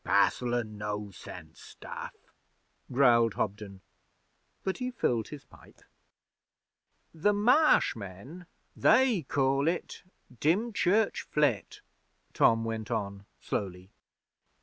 'Passel 0.03 0.55
o' 0.55 0.63
no 0.63 1.11
sense 1.11 1.59
stuff,' 1.59 2.33
growled 2.91 3.35
Hobden, 3.35 3.81
but 4.63 4.79
he 4.79 4.89
filled 4.89 5.27
his 5.27 5.43
pipe. 5.45 5.83
'The 7.13 7.33
Marsh 7.33 7.95
men 7.95 8.47
they 8.75 9.21
call 9.29 9.67
it 9.67 10.01
Dymchurch 10.39 11.21
Flit,' 11.29 11.81
Tom 12.33 12.65
went 12.65 12.89
on 12.89 13.27
slowly. 13.39 13.91